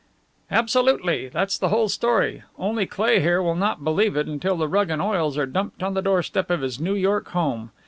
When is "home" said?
7.27-7.69